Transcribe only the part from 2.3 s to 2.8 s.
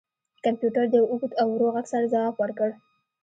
ورکړ